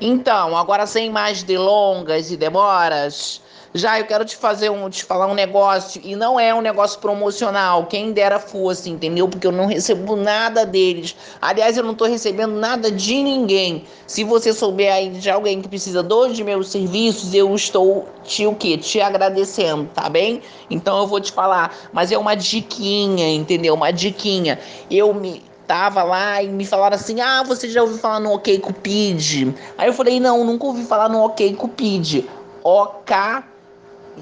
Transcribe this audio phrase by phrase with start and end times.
[0.00, 3.42] Então, agora sem mais delongas e demoras,
[3.74, 6.98] já eu quero te fazer um, te falar um negócio e não é um negócio
[7.00, 9.28] promocional, quem dera fosse, entendeu?
[9.28, 11.16] Porque eu não recebo nada deles.
[11.40, 13.84] Aliás, eu não tô recebendo nada de ninguém.
[14.06, 18.54] Se você souber aí de alguém que precisa dos meus serviços, eu estou te o
[18.54, 18.78] quê?
[18.78, 20.40] Te agradecendo, tá bem?
[20.70, 23.74] Então eu vou te falar, mas é uma diquinha, entendeu?
[23.74, 24.58] Uma diquinha.
[24.90, 28.58] Eu me tava lá e me falaram assim: "Ah, você já ouviu falar no OK
[28.58, 29.54] Cupid?".
[29.76, 32.28] Aí eu falei: "Não, nunca ouvi falar no OK Cupid".
[32.64, 33.14] OK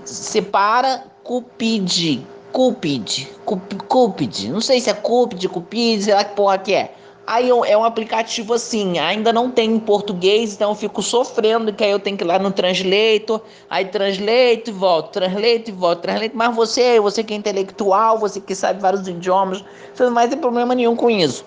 [0.04, 2.26] separa Cupid.
[2.52, 3.28] Cupid.
[3.88, 4.48] Cupid.
[4.50, 6.94] Não sei se é Cupid, Cupid, sei lá que porra que é.
[7.26, 11.82] Aí é um aplicativo assim, ainda não tem em português, então eu fico sofrendo que
[11.82, 16.02] aí eu tenho que ir lá no Translator, aí Translate e volto, Translate e volto,
[16.02, 16.36] Translate.
[16.36, 20.36] Mas você, você que é intelectual, você que sabe vários idiomas, você não vai ter
[20.36, 21.44] problema nenhum com isso.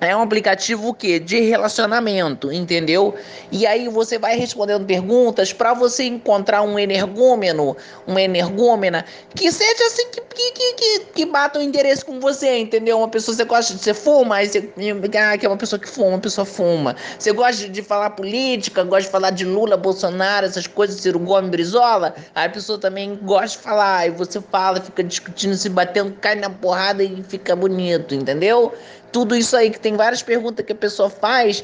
[0.00, 3.14] É um aplicativo que de relacionamento, entendeu?
[3.50, 9.86] E aí você vai respondendo perguntas para você encontrar um energúmeno, uma energúmena que seja
[9.86, 10.72] assim que, que, que,
[11.14, 12.98] que bata o interesse com você, entendeu?
[12.98, 14.72] Uma pessoa você gosta de você fuma, aí você
[15.18, 16.96] ah, que é uma pessoa que fuma, uma pessoa fuma.
[17.18, 21.50] Você gosta de falar política, gosta de falar de Lula, Bolsonaro, essas coisas, Ciro Gomes,
[21.50, 26.12] Brizola, aí a pessoa também gosta de falar, aí você fala, fica discutindo, se batendo,
[26.20, 28.72] cai na porrada e fica bonito, entendeu?
[29.14, 31.62] tudo isso aí que tem várias perguntas que a pessoa faz,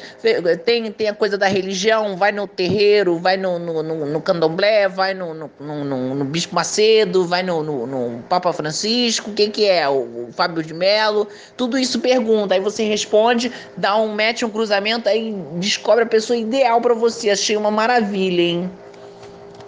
[0.65, 4.87] tem, tem a coisa da religião, vai no terreiro, vai no, no, no, no candomblé,
[4.87, 9.51] vai no, no, no, no, Bispo Macedo, vai no, no, no Papa Francisco, o que
[9.51, 14.15] que é, o, o Fábio de Mello, tudo isso pergunta, aí você responde, dá um
[14.15, 18.71] match, um cruzamento, aí descobre a pessoa ideal para você, achei uma maravilha, hein?